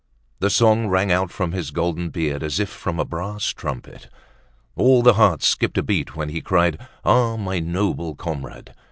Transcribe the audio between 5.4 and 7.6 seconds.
skipped a beat when he cried, "Ah, my